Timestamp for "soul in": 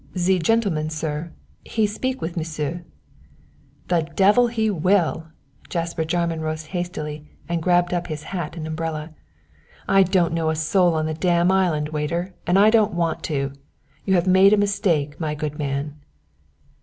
10.55-11.05